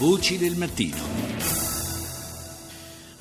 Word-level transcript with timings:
Voci 0.00 0.38
del 0.38 0.56
mattino. 0.56 1.19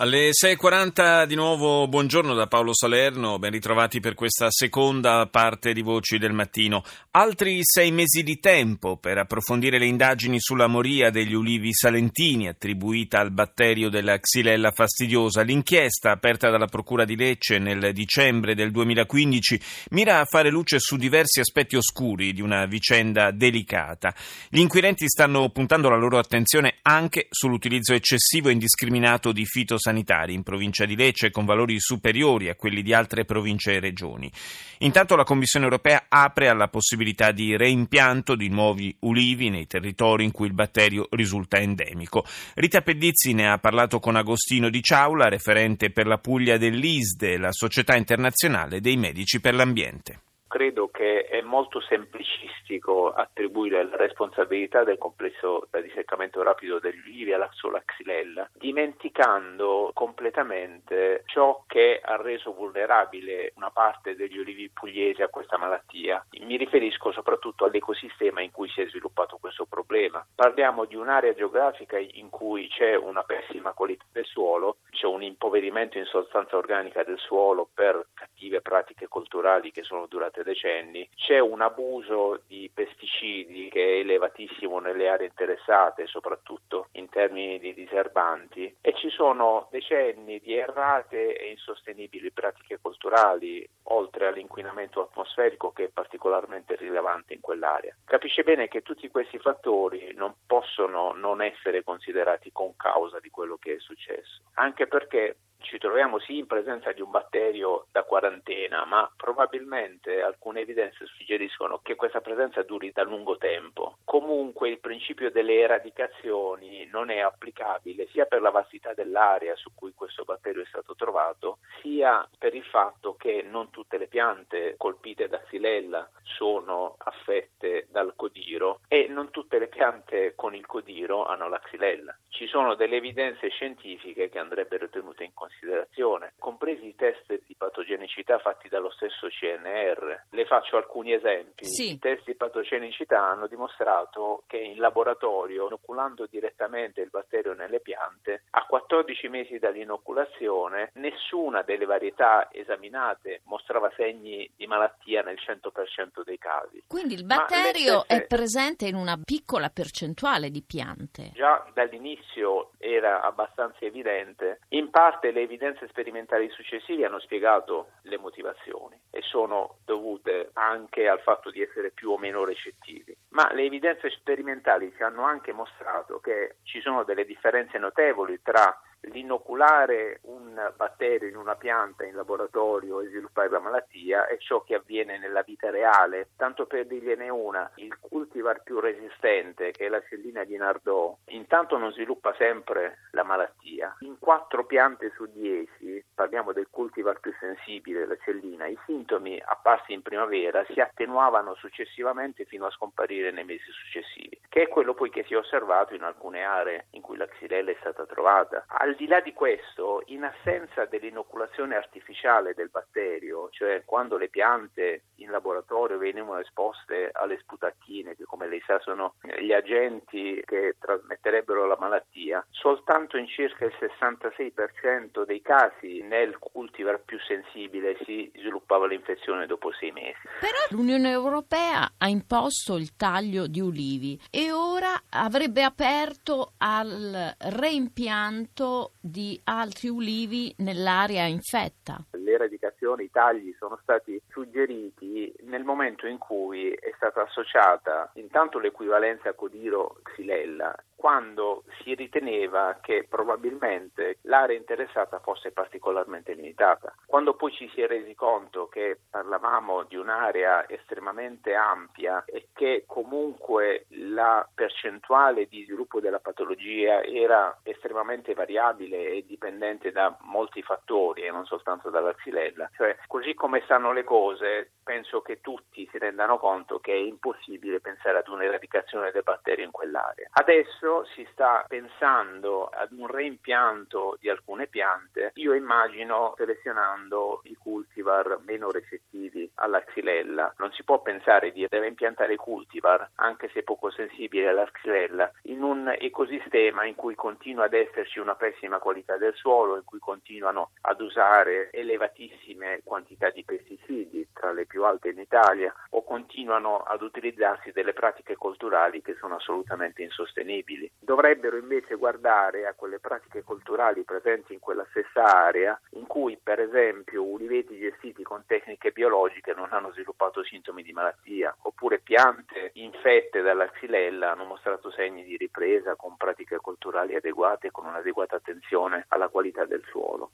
Alle 0.02 0.30
6.40 0.30 1.26
di 1.26 1.36
nuovo 1.36 1.86
buongiorno 1.90 2.34
da 2.34 2.48
Paolo 2.48 2.74
Salerno, 2.74 3.38
ben 3.38 3.52
ritrovati 3.52 4.00
per 4.00 4.14
questa 4.14 4.48
seconda 4.50 5.28
parte 5.30 5.74
di 5.74 5.82
Voci 5.82 6.18
del 6.18 6.32
Mattino. 6.32 6.86
Altri 7.12 7.60
sei 7.64 7.92
mesi 7.92 8.24
di 8.24 8.40
tempo 8.40 8.96
per 8.96 9.18
approfondire 9.18 9.78
le 9.78 9.88
indagini 9.88 10.40
sulla 10.40 10.68
moria 10.68 11.10
degli 11.10 11.34
ulivi 11.34 11.74
salentini 11.74 12.48
attribuita 12.48 13.20
al 13.20 13.32
batterio 13.32 13.90
della 13.90 14.18
Xylella 14.18 14.72
fastidiosa. 14.72 15.42
L'inchiesta 15.42 16.12
aperta 16.12 16.50
dalla 16.50 16.68
Procura 16.68 17.04
di 17.04 17.18
Lecce 17.18 17.60
nel 17.60 17.92
dicembre 17.92 18.56
del 18.56 18.72
2015 18.72 19.62
mira 19.90 20.22
a 20.22 20.26
fare 20.26 20.50
luce 20.50 20.80
su 20.80 20.96
diversi 20.96 21.42
aspetti 21.42 21.76
oscuri 21.76 22.32
di 22.32 22.40
una 22.42 22.66
vicenda 22.68 23.32
delicata. 23.32 24.16
Gli 24.48 24.60
inquirenti 24.60 25.10
stanno 25.10 25.50
puntando 25.50 25.90
la 25.90 25.98
loro 25.98 26.18
attenzione 26.18 26.76
anche 26.84 27.28
sull'utilizzo 27.30 27.94
eccessivo 27.94 28.48
e 28.48 28.54
indiscriminato 28.54 29.34
di 29.34 29.44
fitosanitari 29.44 29.88
sanitari 29.90 30.34
in 30.34 30.44
provincia 30.44 30.86
di 30.86 30.96
Lecce 30.96 31.32
con 31.32 31.46
valori 31.46 31.80
superiori 31.80 32.50
a 32.50 32.56
quelli 32.56 32.84
di 32.84 32.94
altre 32.94 33.26
province 33.26 33.74
e 33.74 33.80
regioni. 33.80 34.32
Intanto 34.80 35.16
la 35.16 35.24
Commissione 35.24 35.66
europea 35.66 36.06
apre 36.08 36.48
alla 36.48 36.68
possibilità 36.68 37.32
di 37.32 37.58
reimpianto 37.58 38.36
di 38.36 38.50
nuovi 38.50 38.96
ulivi 39.00 39.50
nei 39.50 39.66
territori 39.68 40.24
in 40.24 40.32
cui 40.32 40.48
il 40.48 40.54
batterio 40.54 41.08
risulta 41.12 41.58
endemico. 41.58 42.24
Rita 42.56 42.82
Pedizzi 42.82 43.34
ne 43.34 43.50
ha 43.50 43.58
parlato 43.58 44.00
con 44.00 44.16
Agostino 44.16 44.70
Di 44.70 44.82
Ciaula, 44.82 45.28
referente 45.28 45.90
per 45.90 46.06
la 46.06 46.18
Puglia 46.18 46.58
dell'ISDE, 46.58 47.38
la 47.38 47.52
Società 47.52 47.96
Internazionale 47.96 48.80
dei 48.80 48.96
Medici 48.96 49.42
per 49.42 49.56
l'Ambiente 49.56 50.22
credo 50.60 50.90
che 50.90 51.24
è 51.24 51.40
molto 51.40 51.80
semplicistico 51.80 53.14
attribuire 53.14 53.82
la 53.82 53.96
responsabilità 53.96 54.84
del 54.84 54.98
complesso 54.98 55.66
da 55.72 55.80
disseccamento 55.80 56.44
rapido 56.44 56.80
degli 56.80 57.00
ulivi 57.00 57.32
alla 57.32 57.50
sola 57.54 57.82
xylella, 57.82 58.50
dimenticando 58.56 59.92
completamente 59.94 61.24
ciò 61.28 61.64
che 61.66 62.02
ha 62.04 62.18
reso 62.18 62.52
vulnerabile 62.52 63.54
una 63.56 63.70
parte 63.70 64.18
degli 64.18 64.38
ulivi 64.38 64.70
pugliesi 64.70 65.22
a 65.22 65.30
questa 65.30 65.58
malattia. 65.58 66.26
Mi 66.42 66.58
riferisco 66.58 67.14
soprattutto 67.14 67.64
all'ecosistema 67.64 68.42
in 68.42 68.52
cui 68.52 68.68
si 68.68 68.82
è 68.82 68.88
sviluppato 68.90 69.38
questo 69.40 69.66
problema. 69.66 70.28
Parliamo 70.36 70.84
di 70.84 70.98
un'area 70.98 71.34
geografica 71.36 71.98
in 71.98 72.30
cui 72.30 72.68
c'è 72.68 72.98
una 72.98 73.24
pessima 73.24 73.72
qualità 73.72 74.04
del 74.12 74.26
suolo, 74.26 74.80
c'è 74.90 75.06
un 75.06 75.24
impoverimento 75.24 75.98
in 75.98 76.06
sostanza 76.06 76.58
organica 76.58 77.02
del 77.04 77.18
suolo 77.18 77.70
per 77.74 78.08
cattive 78.40 78.62
pratiche 78.62 79.08
culturali 79.10 79.72
che 79.72 79.84
sono 79.84 80.06
durate 80.08 80.44
decenni, 80.44 81.08
c'è 81.14 81.40
un 81.40 81.62
abuso 81.62 82.42
di 82.48 82.72
pesticidi 82.74 83.68
che 83.70 83.84
è 83.84 84.00
elevatissimo 84.00 84.80
nelle 84.80 85.10
aree 85.10 85.28
interessate, 85.28 86.08
soprattutto 86.08 86.88
in 86.94 87.10
termini 87.10 87.60
di 87.60 87.74
diserbanti, 87.74 88.78
e 88.80 88.94
ci 88.96 89.10
sono 89.10 89.68
decenni 89.72 90.40
di 90.40 90.56
errate 90.56 91.36
e 91.38 91.50
insostenibili 91.52 92.32
pratiche 92.32 92.80
culturali, 92.82 93.68
oltre 93.92 94.28
all'inquinamento 94.28 95.02
atmosferico 95.02 95.72
che 95.72 95.86
è 95.86 95.90
particolarmente 95.90 96.76
rilevante 96.78 97.34
in 97.34 97.42
quell'area. 97.42 97.96
Capisce 98.06 98.44
bene 98.44 98.70
che 98.70 98.82
tutti 98.82 99.10
questi 99.10 99.38
fattori 99.40 100.14
non 100.16 100.34
possono 100.48 101.12
non 101.12 101.42
essere 101.42 101.84
considerati 101.84 102.52
con 102.54 102.76
causa 102.78 103.20
di 103.20 103.30
quello 103.30 103.58
che 103.58 103.76
è 103.76 103.80
successo, 103.80 104.44
anche 104.54 104.88
perché 104.88 105.36
ci 105.70 105.78
troviamo 105.78 106.18
sì 106.18 106.40
in 106.40 106.48
presenza 106.48 106.92
di 106.92 107.02
un 107.02 107.12
batterio 107.12 107.86
da 107.92 108.04
quarantena, 108.04 108.86
ma 108.86 109.10
probabilmente 109.16 110.20
alcune 110.20 110.62
evidenze 110.62 111.06
suggeriscono 111.06 111.80
che 111.84 111.96
questa 111.96 112.22
presenza 112.22 112.64
duri 112.64 112.92
da 112.92 113.04
lungo 113.04 113.38
tempo. 113.38 113.98
Comunque 114.04 114.70
il 114.70 114.80
principio 114.80 115.30
delle 115.30 115.60
eradicazioni 115.60 116.88
non 116.92 117.12
è 117.12 117.20
applicabile 117.20 118.08
sia 118.08 118.26
per 118.26 118.42
la 118.42 118.50
vastità 118.50 118.96
dell'area 118.96 119.56
su 119.56 119.70
cui 119.76 119.94
questo 119.94 120.24
batterio 120.24 120.64
è 120.64 120.66
stato 120.66 120.96
trovato, 120.96 121.60
sia 121.82 122.28
per 122.40 122.56
il 122.56 122.64
fatto 122.64 123.14
che 123.20 123.46
non 123.48 123.70
tutte 123.70 124.00
le 124.00 124.08
piante 124.08 124.76
colpite 124.78 125.28
da 125.28 125.40
xylella 125.42 126.10
sono 126.24 126.96
affette 126.98 127.88
dal 127.92 128.14
codiro 128.16 128.80
e 128.88 129.08
non 129.08 129.30
tutte 129.30 129.60
le 129.60 129.68
piante 129.68 130.34
con 130.36 130.56
il 130.56 130.66
codiro 130.66 131.26
hanno 131.26 131.50
la 131.50 131.60
xylella. 131.60 132.18
Ci 132.30 132.48
sono 132.48 132.76
delle 132.76 132.96
evidenze 132.96 133.50
scientifiche 133.50 134.30
che 134.30 134.40
andrebbero 134.40 134.90
tenute 134.90 135.26
in 135.26 135.34
considerazione 135.34 135.58
considerazione, 135.60 136.34
compresi 136.40 136.88
i 136.88 136.96
test 136.96 137.42
di 137.46 137.56
patogenicità 137.56 138.40
fatti 138.40 138.70
dallo 138.70 138.90
stesso 138.92 139.28
CNR. 139.28 140.26
Le 140.30 140.46
faccio 140.46 140.78
alcuni 140.78 141.14
esempi. 141.14 141.66
Sì. 141.66 141.94
I 141.94 142.00
test 142.00 142.26
di 142.26 142.36
patogenicità 142.36 143.22
hanno 143.22 143.48
dimostrato 143.48 144.44
che 144.48 144.58
in 144.58 144.80
laboratorio, 144.80 145.68
inoculando 145.68 146.26
direttamente 146.28 147.02
il 147.02 147.10
batterio 147.10 147.54
nelle 147.54 147.80
piante, 147.82 148.44
a 148.52 148.66
14 148.66 149.28
mesi 149.28 149.60
dall'inoculazione 149.60 150.92
nessuna 150.96 151.62
delle 151.62 151.86
varietà 151.86 152.50
esaminate 152.52 153.09
mostrava 153.46 153.92
segni 153.96 154.50
di 154.56 154.68
malattia 154.68 155.24
nel 155.24 155.38
100% 155.40 156.24
dei 156.24 156.38
casi. 156.38 156.84
Quindi 156.88 157.16
il 157.16 157.26
batterio 157.26 158.02
stesse... 158.02 158.24
è 158.24 158.28
presente 158.28 158.86
in 158.86 158.96
una 158.96 159.18
piccola 159.24 159.70
percentuale 159.70 160.52
di 160.52 160.62
piante. 160.62 161.32
Già 161.34 161.66
dall'inizio 161.74 162.72
era 162.78 163.22
abbastanza 163.22 163.86
evidente. 163.86 164.60
In 164.70 164.90
parte 164.92 165.32
le 165.32 165.40
le 165.40 165.46
evidenze 165.46 165.88
sperimentali 165.88 166.50
successive 166.50 167.06
hanno 167.06 167.20
spiegato 167.22 167.92
le 168.04 168.18
motivazioni 168.18 169.00
e 169.10 169.22
sono 169.22 169.78
dovute 169.86 170.50
anche 170.54 171.08
al 171.08 171.22
fatto 171.22 171.50
di 171.50 171.62
essere 171.62 171.92
più 171.92 172.12
o 172.12 172.18
meno 172.18 172.44
recettivi, 172.44 173.16
ma 173.30 173.50
le 173.54 173.64
evidenze 173.64 174.10
sperimentali 174.10 174.92
ci 174.94 175.02
hanno 175.02 175.24
anche 175.24 175.54
mostrato 175.54 176.20
che 176.20 176.58
ci 176.64 176.82
sono 176.82 177.06
delle 177.06 177.24
differenze 177.24 177.78
notevoli 177.78 178.42
tra 178.42 178.78
l'inoculare 179.02 180.20
un 180.24 180.72
batterio 180.76 181.28
in 181.28 181.36
una 181.36 181.56
pianta 181.56 182.06
in 182.06 182.16
laboratorio 182.16 183.02
e 183.02 183.08
sviluppare 183.08 183.50
la 183.50 183.60
malattia 183.60 184.28
è 184.28 184.38
ciò 184.38 184.62
che 184.64 184.76
avviene 184.76 185.18
nella 185.18 185.42
vita 185.42 185.70
reale. 185.70 186.30
Tanto 186.36 186.66
per 186.66 186.86
dirgliene 186.86 187.30
una, 187.30 187.70
il 187.76 187.98
cultivar 188.00 188.62
più 188.64 188.80
resistente, 188.80 189.72
che 189.72 189.86
è 189.86 189.90
la 189.90 190.02
cellina 190.08 190.44
di 190.44 190.58
Nardot, 190.58 191.18
intanto 191.28 191.78
non 191.78 191.92
sviluppa 191.92 192.34
sempre 192.38 193.08
la 193.12 193.24
malattia. 193.24 193.96
In 194.00 194.18
quattro 194.20 194.66
piante 194.66 195.12
su 195.16 195.26
dieci, 195.32 196.04
parliamo 196.14 196.52
del 196.52 196.68
cultivar 196.70 197.20
più 197.20 197.34
sensibile, 197.40 198.06
la 198.06 198.18
cellina, 198.24 198.68
i 198.68 198.78
sintomi 198.86 199.42
apparsi 199.44 199.94
in 199.94 200.02
primavera 200.02 200.66
si 200.70 200.80
attenuavano 200.80 201.56
successivamente 201.56 202.46
fino 202.46 202.66
a 202.66 202.72
scomparire 202.72 203.32
nei 203.32 203.46
mesi 203.46 203.72
successivi, 203.72 204.39
che 204.50 204.64
è 204.64 204.68
quello 204.68 204.96
poi 204.96 205.12
che 205.12 205.24
si 205.24 205.34
è 205.34 205.38
osservato 205.38 205.94
in 205.94 206.02
alcune 206.02 206.44
aree 206.44 206.88
in 206.92 207.02
cui 207.02 207.18
la 207.18 207.28
xylella 207.28 207.70
è 207.70 207.78
stata 207.80 208.06
trovata. 208.06 208.66
Al 208.68 208.96
di 208.96 209.08
là 209.08 209.22
di 209.22 209.32
questo, 209.32 210.02
in 210.08 210.24
assenza 210.24 210.86
dell'inoculazione 210.86 211.76
artificiale 211.76 212.56
del 212.56 212.70
batterio, 212.70 213.50
cioè 213.52 213.84
quando 213.86 214.18
le 214.18 214.30
piante 214.30 215.04
in 215.18 215.30
laboratorio 215.30 215.79
venivano 216.12 216.40
esposte 216.40 217.10
alle 217.14 217.38
sputacchine, 217.40 218.16
che 218.16 218.24
come 218.24 218.48
lei 218.48 218.62
sa 218.66 218.80
sono 218.80 219.16
gli 219.40 219.52
agenti 219.52 220.42
che 220.46 220.76
trasmetterebbero 220.80 221.66
la 221.68 221.78
malattia, 221.80 222.46
soltanto 222.50 223.18
in 223.18 223.28
circa 223.28 223.66
il 223.66 223.74
66% 223.80 225.26
dei 225.26 225.42
casi 225.42 226.02
nel 226.02 226.38
cultivar 226.40 227.02
più 227.04 227.18
sensibile 227.20 227.98
si 228.04 228.32
sviluppava 228.36 228.88
l'infezione 228.88 229.46
dopo 229.46 229.72
sei 229.74 229.92
mesi. 229.92 230.20
Però 230.40 230.58
l'Unione 230.70 231.10
Europea 231.10 231.92
ha 231.98 232.08
imposto 232.08 232.76
il 232.76 232.96
taglio 232.96 233.48
di 233.48 233.62
ulivi 233.62 234.20
e 234.30 234.52
ora 234.52 234.94
avrebbe 235.10 235.64
aperto 235.64 236.54
al 236.58 237.36
reimpianto 237.38 238.94
di 239.00 239.40
altri 239.44 239.90
ulivi 239.90 240.54
nell'area 240.58 241.26
infetta 241.26 241.98
l'eradicazione, 242.30 243.04
i 243.04 243.12
tagli 243.12 243.54
sono 243.58 243.80
stati 243.82 244.22
suggeriti 244.30 245.34
nel 245.42 245.64
momento 245.64 246.06
in 246.06 246.18
cui 246.18 246.72
è 246.72 246.94
stata 246.96 247.24
associata 247.24 248.12
intanto 248.14 248.60
l'equivalenza 248.60 249.34
Codiro-Xylella 249.34 250.76
quando 251.00 251.64
si 251.82 251.96
riteneva 251.96 252.78
che 252.82 253.06
probabilmente 253.10 254.18
l'area 254.24 254.58
interessata 254.58 255.20
fosse 255.20 255.54
particolarmente 255.54 256.34
limitata. 256.34 256.94
Quando 257.06 257.36
poi 257.36 257.54
ci 257.54 257.70
si 257.74 257.82
è 257.82 257.88
resi 257.88 258.14
conto 258.16 258.68
che 258.68 259.00
parlavamo 259.10 259.84
di 259.84 259.96
un'area 259.96 260.68
estremamente 260.68 261.54
ampia 261.56 262.26
e 262.26 262.50
che 262.54 262.84
comunque 262.86 263.86
la 263.92 264.46
percentuale 264.54 265.48
di 265.48 265.64
sviluppo 265.64 266.02
della 266.02 266.20
patologia 266.20 267.02
era 267.02 267.58
estremamente 267.64 268.34
variabile 268.34 269.12
e 269.12 269.26
dipendente 269.26 269.94
da 269.94 270.18
molti 270.24 270.62
fattori 270.62 271.22
e 271.22 271.32
non 271.32 271.46
soltanto 271.46 271.90
dalla 271.90 272.14
xylella. 272.14 272.72
Cioè, 272.76 272.98
così 273.08 273.34
come 273.36 273.62
stanno 273.64 273.94
le 273.94 274.04
cose, 274.04 274.72
penso 274.84 275.22
che 275.22 275.40
tutti 275.40 275.88
si 275.90 275.98
rendano 275.98 276.38
conto 276.40 276.80
che 276.80 276.92
è 276.92 276.98
impossibile 276.98 277.80
pensare 277.80 278.18
ad 278.18 278.28
un'eradicazione 278.28 279.12
dei 279.12 279.22
batteri 279.22 279.64
in 279.64 279.72
quell'area. 279.72 280.28
Adesso 280.32 280.89
si 281.14 281.28
sta 281.32 281.64
pensando 281.68 282.66
ad 282.66 282.92
un 282.92 283.08
reimpianto 283.08 284.18
di 284.20 284.30
alcune 284.30 284.68
piante, 284.68 285.32
io 285.36 285.54
immagino 285.54 286.34
selezionando 286.38 287.42
i 287.44 287.56
cultivar 287.56 288.40
meno 288.46 288.72
recettivi 288.72 289.50
alla 289.56 289.84
xylella. 289.84 290.54
Non 290.58 290.72
si 290.72 290.84
può 290.84 291.02
pensare 291.02 291.52
di 291.52 291.66
reimpiantare 291.70 292.34
i 292.34 292.38
cultivar, 292.38 293.10
anche 293.16 293.50
se 293.54 293.64
poco 293.64 293.90
sensibili 293.92 294.48
alla 294.48 294.70
xylella, 294.70 295.32
in 295.44 295.62
un 295.62 295.96
ecosistema 295.98 296.86
in 296.86 296.96
cui 296.96 297.16
continua 297.16 297.66
ad 297.66 297.74
esserci 297.74 298.20
una 298.20 298.36
pessima 298.36 298.80
qualità 298.80 299.18
del 299.18 299.34
suolo, 299.36 299.76
in 299.76 299.84
cui 299.84 300.00
continuano 300.00 300.72
ad 300.82 301.02
usare 301.02 301.70
elevatissime 301.72 302.82
quantità 302.84 303.30
di 303.30 303.44
pesticidi, 303.44 304.28
tra 304.34 304.52
le 304.52 304.66
più 304.66 304.84
alte 304.84 305.10
in 305.10 305.20
Italia, 305.20 305.74
o 305.92 306.04
continuano 306.04 306.78
ad 306.80 307.02
utilizzarsi 307.02 307.72
delle 307.72 307.94
pratiche 307.94 308.36
colturali 308.36 309.02
che 309.02 309.16
sono 309.20 309.36
assolutamente 309.36 310.02
insostenibili. 310.02 310.79
Dovrebbero 311.00 311.58
invece 311.58 311.96
guardare 311.96 312.68
a 312.68 312.74
quelle 312.74 313.00
pratiche 313.00 313.44
colturali 313.44 314.04
presenti 314.04 314.54
in 314.54 314.60
quella 314.60 314.86
stessa 314.90 315.24
area, 315.24 315.80
in 315.92 316.06
cui 316.06 316.38
per 316.42 316.60
esempio 316.60 317.24
uliveti 317.24 317.80
gestiti 317.80 318.24
con 318.24 318.44
tecniche 318.46 318.92
biologiche 318.92 319.54
non 319.54 319.70
hanno 319.72 319.92
sviluppato 319.92 320.44
sintomi 320.44 320.84
di 320.84 320.94
malattia, 320.94 321.56
oppure 321.64 322.00
piante 322.00 322.72
infette 322.74 323.42
dalla 323.42 323.70
xylella 323.70 324.32
hanno 324.32 324.46
mostrato 324.46 324.92
segni 324.92 325.24
di 325.24 325.38
ripresa 325.38 325.96
con 325.96 326.16
pratiche 326.16 326.58
colturali 326.58 327.16
adeguate 327.16 327.68
e 327.68 327.72
con 327.72 327.86
un'adeguata 327.86 328.36
attenzione 328.36 329.06
alla 329.10 329.30
qualità 329.30 329.66
del 329.66 329.84
suolo. 329.90 330.32